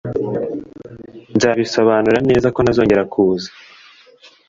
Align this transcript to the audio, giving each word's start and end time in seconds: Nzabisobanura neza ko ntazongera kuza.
Nzabisobanura 1.35 2.19
neza 2.29 2.47
ko 2.55 2.59
ntazongera 2.61 3.03
kuza. 3.13 3.49